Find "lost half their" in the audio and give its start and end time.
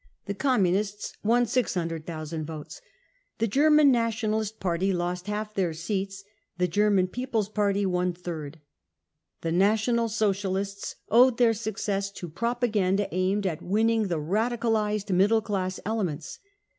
4.91-5.73